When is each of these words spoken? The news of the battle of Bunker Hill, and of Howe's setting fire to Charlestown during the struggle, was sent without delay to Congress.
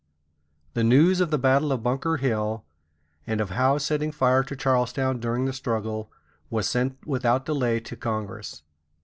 The 0.73 0.83
news 0.83 1.21
of 1.21 1.29
the 1.29 1.37
battle 1.37 1.71
of 1.71 1.83
Bunker 1.83 2.17
Hill, 2.17 2.65
and 3.27 3.39
of 3.39 3.51
Howe's 3.51 3.85
setting 3.85 4.11
fire 4.11 4.41
to 4.45 4.55
Charlestown 4.55 5.19
during 5.19 5.45
the 5.45 5.53
struggle, 5.53 6.11
was 6.49 6.67
sent 6.67 6.97
without 7.05 7.45
delay 7.45 7.79
to 7.81 7.95
Congress. 7.95 8.63